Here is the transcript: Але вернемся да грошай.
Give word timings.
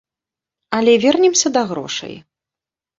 Але 0.79 0.97
вернемся 1.05 1.47
да 1.57 1.61
грошай. 1.73 2.21